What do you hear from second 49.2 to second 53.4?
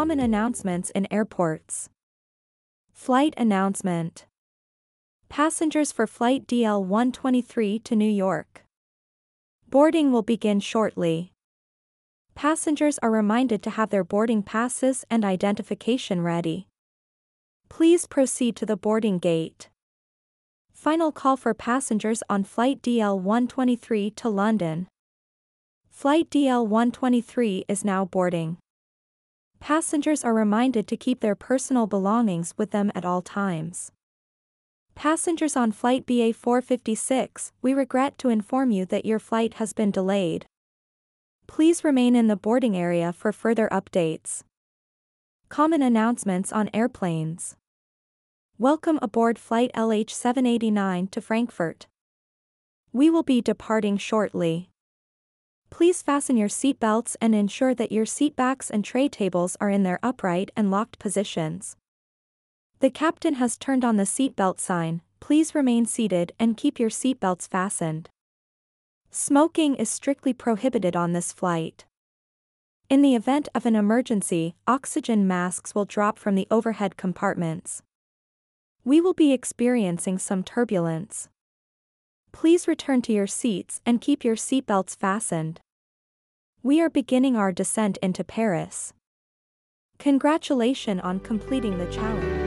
Flight LH 789 to Frankfurt. We will be